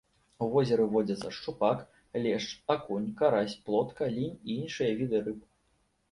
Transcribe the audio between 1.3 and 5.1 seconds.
шчупак, лешч, акунь, карась, плотка, лінь і іншыя